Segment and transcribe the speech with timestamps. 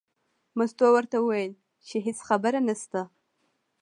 [0.57, 1.53] مستو ورته وویل
[1.87, 3.01] چې هېڅ خبره نشته.